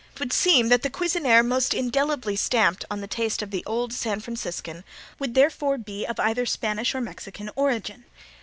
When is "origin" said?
7.55-8.05